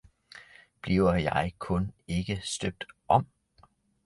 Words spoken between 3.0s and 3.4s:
om!